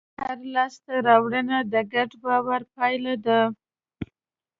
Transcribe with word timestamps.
هره 0.23 0.45
لاستهراوړنه 0.53 1.57
د 1.73 1.75
ګډ 1.93 2.09
باور 2.23 2.61
پایله 2.75 3.15
ده. 3.25 3.39